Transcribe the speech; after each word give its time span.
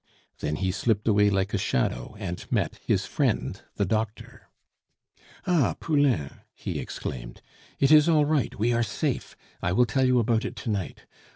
Then 0.39 0.55
he 0.55 0.71
slipped 0.71 1.07
away 1.07 1.29
like 1.29 1.53
a 1.53 1.59
shadow 1.59 2.15
and 2.17 2.43
met 2.51 2.79
his 2.83 3.05
friend 3.05 3.61
the 3.75 3.85
doctor. 3.85 4.49
"Ah, 5.45 5.75
Poulain!" 5.79 6.39
he 6.55 6.79
exclaimed, 6.79 7.39
"it 7.79 7.91
is 7.91 8.09
all 8.09 8.25
right. 8.25 8.57
We 8.57 8.73
are 8.73 8.81
safe! 8.81 9.37
I 9.61 9.71
will 9.73 9.85
tell 9.85 10.07
you 10.07 10.17
about 10.17 10.43
it 10.43 10.55
to 10.55 10.71
night. 10.71 11.05